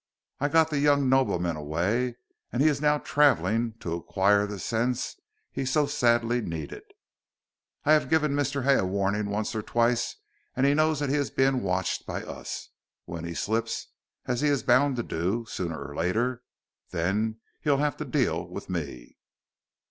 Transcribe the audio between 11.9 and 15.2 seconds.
by us. When he slips, as he is bound to